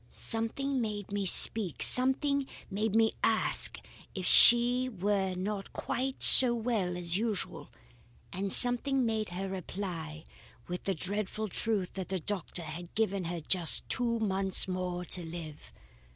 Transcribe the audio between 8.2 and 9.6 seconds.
and something made her